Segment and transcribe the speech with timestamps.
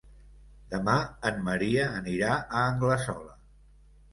[0.71, 0.95] Demà
[1.31, 3.37] en Maria anirà a Anglesola.